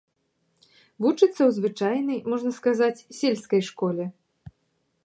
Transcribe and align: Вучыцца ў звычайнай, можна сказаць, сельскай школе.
Вучыцца 1.05 1.35
ў 1.35 1.47
звычайнай, 1.57 2.19
можна 2.35 2.51
сказаць, 2.59 3.05
сельскай 3.21 3.61
школе. 3.71 4.05